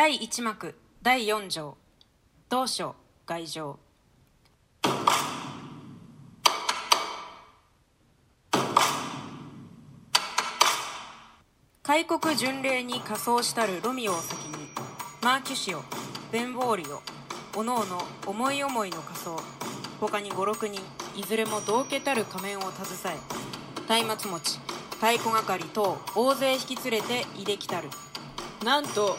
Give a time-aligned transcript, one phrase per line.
[0.00, 1.76] 第1幕第4条
[2.48, 2.94] 同書
[3.26, 3.80] 外条。
[11.82, 14.68] 開国巡礼に仮装したるロミオを先に
[15.20, 15.82] マーキュシオ
[16.30, 17.02] ベンボーリオ
[17.58, 19.42] おのおの思い思いの仮装
[19.98, 20.80] 他に56人
[21.16, 23.16] いずれも同家たる仮面を携
[23.90, 24.60] え松明持ち
[25.00, 27.88] 太鼓係等大勢引き連れていできたる。
[28.64, 29.16] なんと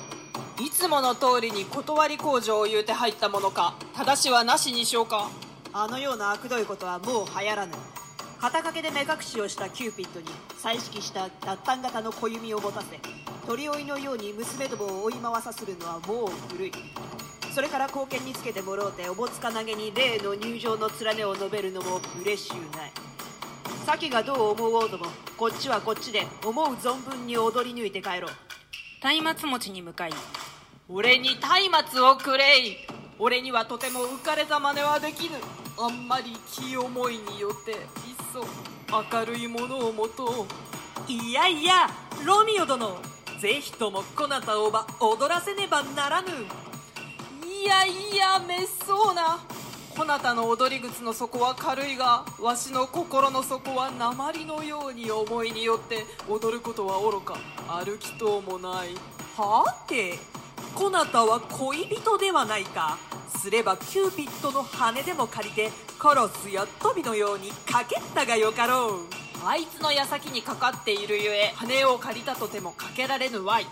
[0.60, 5.30] いつもの通りに断り口上を言うて入ったものか但しはなしにしようか。
[5.72, 7.74] あのような悪どいことはもう流行らぬ。
[8.40, 13.00] 肩掛けで目隠しをしたキューピッドに彩色した韃靼形の小弓を持たせ
[13.46, 16.72] 鳥追いのように娘どもを追い回さするのはもう古い。
[17.54, 22.92] それから後見につけてもろうておぼつかなげに例の入場の連ねを述べるのも嬉しゅうない。
[23.86, 28.32] 先がどう思おうともこっちはこっちで思う存分に踊り抜いて帰ろう。
[29.02, 30.12] 松明持ちに向かい
[30.90, 31.38] 俺に
[31.72, 32.78] 松明をくれい。
[33.18, 35.38] 俺にはとても浮かれた真似はできぬ。
[35.78, 37.78] あんまり気思いによっていっ
[38.34, 38.46] そ
[38.92, 40.46] 明るいものを持と
[41.08, 41.12] う。
[41.12, 41.88] いやいや
[42.26, 43.00] ロミオ殿。
[43.40, 46.28] ぜひともこなたをば踊らせねばならぬ。
[47.48, 49.40] いやいやめっそうな
[50.00, 57.38] こなたの踊り靴の底は軽いがわしの心の底は鉛のように思いによって踊ることは愚か。
[57.68, 58.96] 歩きとうもない。
[59.36, 60.18] はて。
[60.74, 62.98] こなたは恋人ではないか。
[63.42, 65.70] すればキューピッドの羽でも借りて
[66.02, 69.20] カラスやトビのようにかけったがよかろう。
[69.46, 73.68] あいつの矢先にかかっているゆえ羽を借りたとてもかけられぬわい。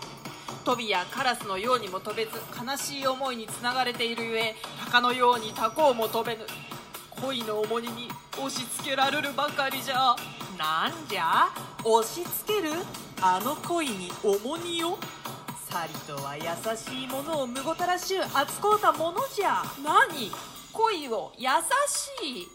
[0.68, 6.40] トビやカラスのようにも飛べず悲しい思いにつながれているゆえ鷹のように高うも飛べぬ
[7.22, 10.14] 恋の重荷に押し付けられるばかりじゃ。
[10.58, 11.48] なんじゃ？
[11.82, 12.72] 押し付ける？
[13.22, 14.98] あの恋に重荷を？
[15.70, 16.42] サリとは優
[16.76, 19.62] しいものをむごたらしゅう厚こうたものじゃ。
[19.82, 20.30] 何？
[20.74, 21.48] 恋を優
[22.20, 22.46] しい？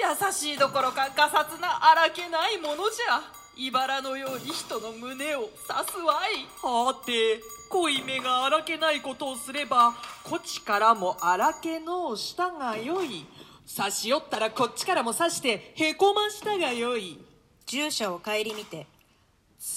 [0.00, 3.35] 優しいどころかがさつな荒けないものじゃ。
[3.58, 6.46] 茨のように人の胸を刺すわい。
[6.62, 7.40] はて
[7.70, 9.94] 恋目が荒けないことをすれば
[10.24, 13.26] こっちからも荒けのうしたがよい。
[13.74, 17.18] 刺し寄ったらこっちからも刺してへこましたがよい。
[17.64, 18.86] 従者を顧みて。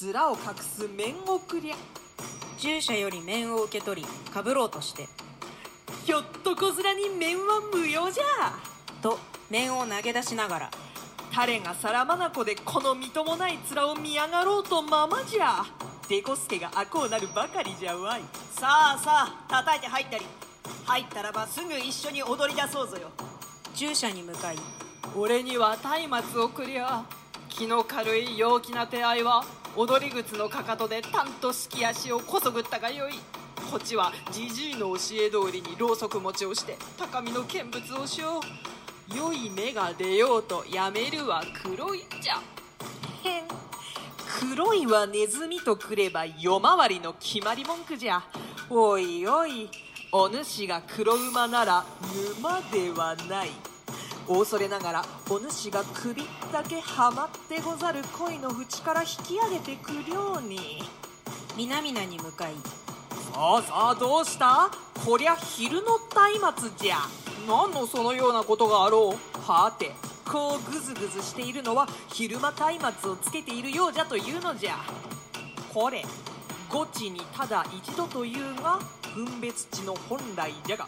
[0.03, 1.75] 面を隠す面をくりゃ。
[2.57, 5.07] 従者より面を受け取りかぶろうとして。
[6.05, 8.59] ひょっとこずらに面は無用じゃ。
[9.01, 9.17] と
[9.49, 10.71] 面を投げ出しながら
[11.33, 15.65] 彼がさらまなこでこのみともない面を見上がろうとままじゃ。
[16.09, 18.21] デコスケがあこうなるばかりじゃわい。
[18.51, 20.25] さあさあ叩いて入ったり。
[20.85, 23.09] 入ったらばすぐ一緒に踊り出そうぞよ。
[23.75, 24.57] 従者に向かい。
[25.15, 25.77] 俺には
[26.09, 27.03] 松明をくりゃ
[27.47, 29.43] 気の軽い陽気な手合いは
[29.75, 33.13] 踊り靴のかかとでたんとすき足をこそぐったがよい。
[33.71, 38.68] こっちはじじいの教え通りにろうそく持ちをして高みの見物をしよう
[39.15, 42.41] 良い芽が出ようとやめるは黒いじゃ。
[43.23, 43.43] へん。
[44.39, 48.23] 黒いはネズミとくれば夜回りの決まり文句じゃ。
[48.69, 49.69] おいおい。
[50.11, 51.85] お主が黒馬なら
[52.39, 53.49] 沼ではない。
[54.27, 60.83] 大それながらお主が首だけはまってござる恋の淵から引き上げてくりょうに。
[61.57, 62.53] 皆々に向かい。
[62.53, 64.69] さあさあどうした？
[65.03, 65.99] こりゃ昼の
[66.41, 66.97] 松明じゃ
[67.49, 69.39] 何のそのようなことがあろう？
[69.41, 69.91] はて
[70.23, 74.75] こうグズグズしているのは昼間松明をつけているようじゃというのじゃ。
[75.73, 76.03] これ
[76.69, 78.79] ゴチにただ一度というが
[79.15, 80.85] 分別地の本来じゃが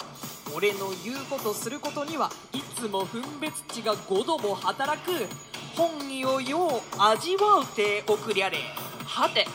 [0.55, 5.11] 俺の言うことすることにはいつも分別地が5度も働く
[5.75, 8.59] 本意をよう味わうておくりゃれ。
[9.07, 9.47] はて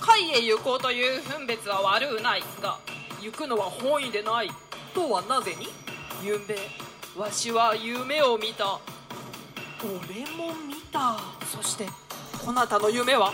[0.00, 2.78] 海へ行こうという分別は悪うないが
[3.20, 4.50] 行くのは本意でない。
[4.94, 5.68] とはなぜに？
[6.22, 6.56] ゆんべ
[7.16, 8.78] わしは夢を見た。
[9.82, 9.92] 俺
[10.36, 11.18] も見た。
[11.46, 11.86] そして
[12.44, 13.32] こなたの夢は？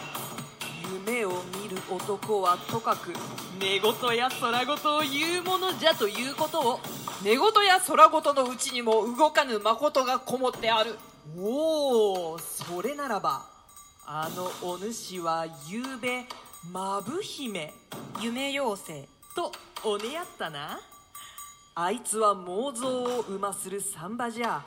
[1.06, 1.30] 夢を
[1.62, 3.12] 見る男はとかく
[3.58, 6.80] 寝言や空言を言うものじゃということを。
[7.22, 10.98] 寝言や空言のうちにも動かぬ誠がこもってある。
[11.38, 13.46] おおそれならば
[14.04, 16.24] あのお主はゆうべ
[16.70, 17.72] まぶ姫
[18.20, 19.52] 夢妖精と
[19.84, 20.80] おねやったな。
[21.74, 24.62] あいつは妄想を馬するサンバじゃ。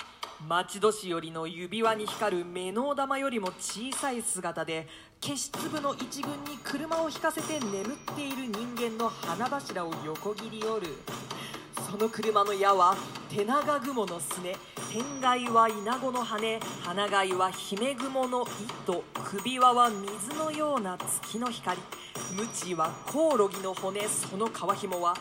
[0.50, 4.88] 町年寄りの指輪に光る目の玉よりも小さい姿で
[5.22, 10.88] 消し粒の一群に車を引かせて眠っている人間の花柱を横切りおる。
[11.92, 12.98] その車の矢は
[13.30, 14.56] 手長雲のすね
[14.92, 18.48] 天蓋はイナゴの羽花貝は姫雲の
[18.88, 21.80] 糸首輪は水のような月の光。
[22.36, 24.52] 鞭はコオロギの骨その皮
[24.82, 25.14] 紐は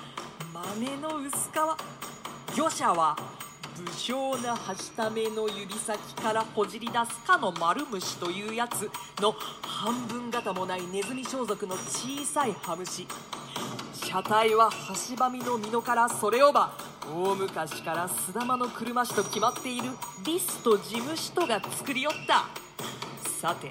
[0.54, 2.56] 豆の薄皮。
[2.56, 3.16] 魚者は
[3.76, 8.88] 武将なはしための指先からほじり出すかの丸虫というやつ
[9.20, 13.08] の半分型もないネズミ装束の小さいハムシ。
[13.94, 14.70] 車体は
[15.10, 16.72] 橋ばみの美濃からそれをば
[17.12, 19.90] 大昔から須玉の車師と決まっている
[20.24, 22.44] リスト事務士とが作りよった。
[23.40, 23.70] さて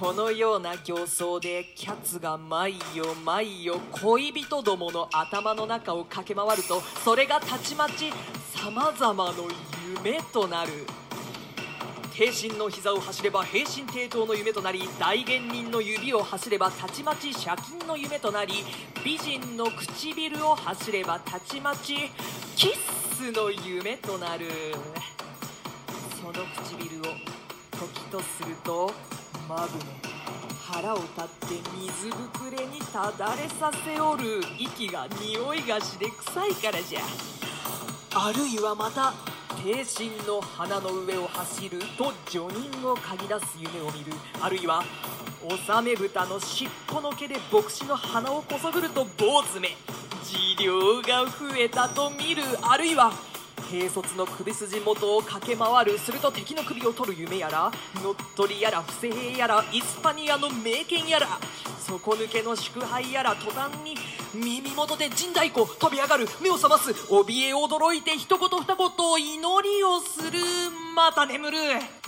[0.00, 8.12] このような形相でキャツが毎夜毎夜恋人どもの頭の中を駆け回るとそれがたちまち
[8.56, 9.32] 様々の
[10.04, 10.70] 夢となる。
[12.12, 18.64] 帝神の膝を走れば平身低頭の夢となり大元人の指を走ればたちまち借金の夢となり
[19.04, 22.10] 美人の唇を走ればたちまち
[22.54, 22.72] キッ
[23.16, 24.46] スの夢となる。
[26.20, 27.02] その唇を
[27.72, 28.92] 時とすると
[29.48, 29.84] マブネ
[30.58, 37.00] 腹を立って水ぶくれにただれさせおる息が匂いがしで臭いからじゃ。
[38.14, 39.12] あるいはまた
[39.62, 44.12] 帝神の花の上を走ると女人を嗅ぎ出す夢を見る。
[44.40, 44.82] あるいは
[45.42, 49.76] 納め豚の尻尾の毛で牧師の鼻をこそぐると坊主め。
[50.24, 52.42] 治療が増えたと見る。
[52.62, 53.12] あるいは
[53.70, 57.72] 軽率の首筋元を駆け回るすると敵の首を取る夢やら
[58.02, 61.26] 乗っ取りやら不正やらイスパニアの名犬やら
[61.78, 63.96] 底抜けの祝杯やら途端に
[64.34, 70.38] 耳元で陣太鼓飛び上がる目を覚ます怯え驚いて一言二言祈りをする。
[70.94, 71.58] また眠る。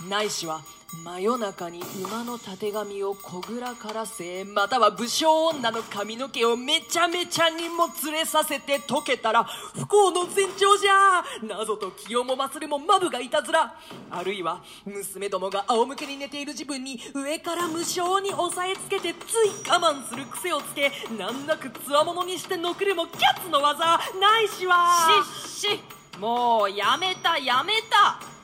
[0.09, 0.61] ないしは
[0.93, 11.23] 真夜中に馬のたてがみをこぐらからせまたは武将女の髪の毛をめちゃめちゃにも連れさせて解けたら不幸の前兆じゃ。
[11.43, 13.75] 謎と気をもまするもマブがいたずら。
[14.09, 25.09] あるいは娘どもが仰向けに寝ている自分に上から無性に押さえつけてつい我慢する癖をつけ難なくつわものにしてのくるもキャッツの技ないしは。
[25.51, 28.36] しっしもうやめたやめた。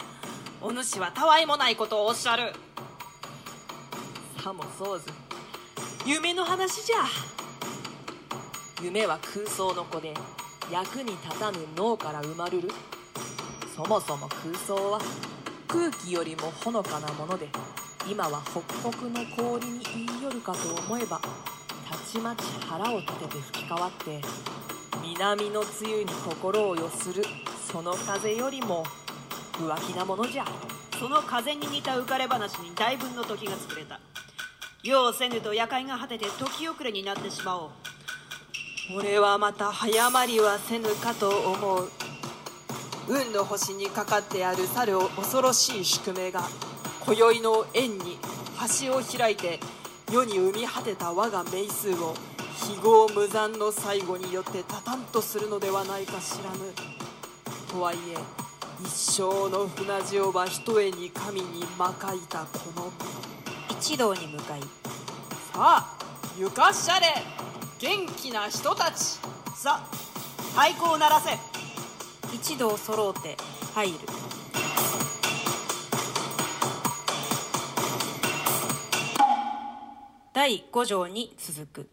[0.65, 2.53] お主はたわいもないことをおっしゃる。
[4.41, 5.09] さもそうず
[6.05, 7.03] 夢の話じゃ。
[8.81, 10.13] 夢は空想の子で
[10.71, 12.69] 役に立たぬ脳から生まれる。
[13.75, 15.01] そもそも空想は
[15.67, 17.49] 空気よりもほのかなもので
[18.09, 21.19] 今はホクホクの氷に言い寄るかと思えば
[21.89, 24.21] たちまち腹を立てて吹き変わって
[25.01, 27.23] 南の梅雨に心を寄する
[27.69, 28.85] その風よりも
[29.53, 30.45] 浮気なものじゃ。
[30.99, 33.99] その風に似た浮かれ話に大分の時が作れた。
[34.83, 37.69] 世をせぬと夜会が果てて時遅れになってしまおう。
[38.97, 41.89] 俺はまた早まりはせぬかと思う。
[43.07, 46.43] 運の星にかかってある去る恐ろしい宿命が。
[47.05, 48.17] 今宵の縁に
[48.81, 49.59] 橋を開いて
[50.11, 52.13] 世に生み果てた我が名数を。
[52.55, 56.73] 非業無残の最後によってたたんとするのではないか知らぬ。
[57.69, 58.42] とはいえ
[58.81, 62.91] 一生の船潮ばひとえに神にまかいたこの
[63.69, 64.61] 一同に向かい。
[64.61, 64.67] さ
[65.55, 65.97] あ
[66.37, 67.07] 床っしゃれ
[67.79, 69.19] 元気な人たち。
[69.55, 69.87] さあ
[70.59, 71.31] 太鼓を鳴らせ。
[72.33, 73.37] 一同揃うて
[73.73, 73.99] 入る。
[80.33, 81.89] 第5条に続く